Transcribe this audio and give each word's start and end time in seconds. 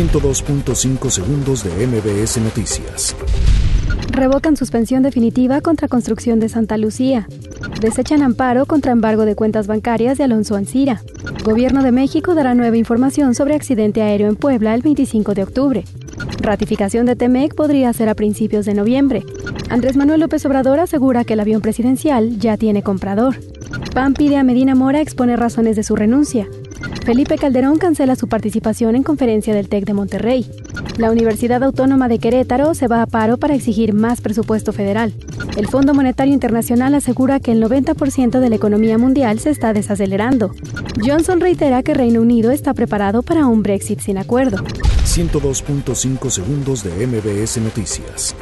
102.5 0.00 1.10
segundos 1.10 1.62
de 1.62 1.86
MBS 1.86 2.38
Noticias. 2.38 3.14
Revocan 4.12 4.56
suspensión 4.56 5.02
definitiva 5.02 5.60
contra 5.60 5.88
construcción 5.88 6.40
de 6.40 6.48
Santa 6.48 6.78
Lucía. 6.78 7.28
Desechan 7.82 8.22
amparo 8.22 8.64
contra 8.64 8.92
embargo 8.92 9.26
de 9.26 9.34
cuentas 9.34 9.66
bancarias 9.66 10.16
de 10.16 10.24
Alonso 10.24 10.56
Ancira. 10.56 11.02
Gobierno 11.44 11.82
de 11.82 11.92
México 11.92 12.34
dará 12.34 12.54
nueva 12.54 12.78
información 12.78 13.34
sobre 13.34 13.54
accidente 13.54 14.00
aéreo 14.00 14.30
en 14.30 14.36
Puebla 14.36 14.74
el 14.74 14.80
25 14.80 15.34
de 15.34 15.42
octubre. 15.42 15.84
Ratificación 16.40 17.04
de 17.04 17.16
TEMEC 17.16 17.54
podría 17.54 17.92
ser 17.92 18.08
a 18.08 18.14
principios 18.14 18.64
de 18.64 18.72
noviembre. 18.72 19.22
Andrés 19.68 19.98
Manuel 19.98 20.20
López 20.20 20.46
Obrador 20.46 20.80
asegura 20.80 21.24
que 21.24 21.34
el 21.34 21.40
avión 21.40 21.60
presidencial 21.60 22.38
ya 22.38 22.56
tiene 22.56 22.82
comprador. 22.82 23.36
PAN 23.94 24.14
pide 24.14 24.38
a 24.38 24.44
Medina 24.44 24.74
Mora 24.74 25.02
exponer 25.02 25.38
razones 25.38 25.76
de 25.76 25.82
su 25.82 25.94
renuncia. 25.94 26.48
Felipe 27.10 27.38
Calderón 27.38 27.76
cancela 27.78 28.14
su 28.14 28.28
participación 28.28 28.94
en 28.94 29.02
conferencia 29.02 29.52
del 29.52 29.68
TEC 29.68 29.84
de 29.84 29.94
Monterrey. 29.94 30.48
La 30.96 31.10
Universidad 31.10 31.60
Autónoma 31.64 32.06
de 32.06 32.20
Querétaro 32.20 32.72
se 32.72 32.86
va 32.86 33.02
a 33.02 33.06
paro 33.06 33.36
para 33.36 33.56
exigir 33.56 33.92
más 33.92 34.20
presupuesto 34.20 34.72
federal. 34.72 35.12
El 35.56 35.66
Fondo 35.66 35.92
Monetario 35.92 36.32
Internacional 36.32 36.94
asegura 36.94 37.40
que 37.40 37.50
el 37.50 37.60
90% 37.60 38.38
de 38.38 38.48
la 38.48 38.54
economía 38.54 38.96
mundial 38.96 39.40
se 39.40 39.50
está 39.50 39.72
desacelerando. 39.72 40.52
Johnson 41.04 41.40
reitera 41.40 41.82
que 41.82 41.94
Reino 41.94 42.20
Unido 42.20 42.52
está 42.52 42.74
preparado 42.74 43.24
para 43.24 43.48
un 43.48 43.64
Brexit 43.64 43.98
sin 43.98 44.16
acuerdo. 44.16 44.58
102.5 44.58 46.30
segundos 46.30 46.84
de 46.84 47.08
MBS 47.08 47.56
Noticias. 47.56 48.36